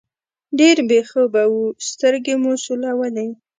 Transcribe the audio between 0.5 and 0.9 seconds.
ډېر